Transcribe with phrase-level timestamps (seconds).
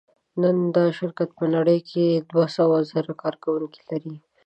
[0.41, 4.15] نن دا شرکت په نړۍ کې دوهسوهزره کارکوونکي لري.